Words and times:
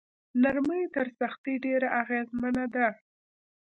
نرمي 0.41 0.81
تر 0.95 1.07
سختۍ 1.19 1.55
ډیره 1.65 1.87
اغیزمنه 2.01 2.65
ده. 2.75 2.87